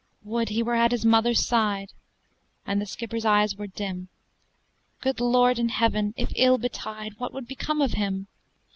"Would 0.23 0.49
he 0.49 0.63
were 0.63 0.73
at 0.73 0.91
his 0.93 1.05
mother's 1.05 1.45
side!" 1.45 1.91
And 2.65 2.81
the 2.81 2.87
skipper's 2.87 3.23
eyes 3.23 3.55
were 3.55 3.67
dim. 3.67 4.07
"Good 4.99 5.19
Lord 5.19 5.59
in 5.59 5.69
heaven, 5.69 6.15
if 6.17 6.31
ill 6.35 6.57
betide, 6.57 7.19
What 7.19 7.33
would 7.35 7.45
become 7.47 7.81
of 7.81 7.91
him! 7.93 8.25